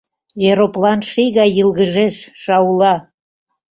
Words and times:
Ероплан 0.51 0.99
ший 1.11 1.29
гай 1.37 1.49
йылгыжеш, 1.57 2.15
шаула. 2.41 2.93